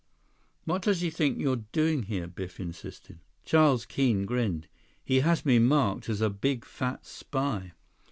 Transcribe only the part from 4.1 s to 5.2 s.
grinned. "He